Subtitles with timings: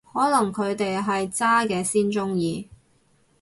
[0.11, 2.67] 可能佢哋係渣嘅先鍾意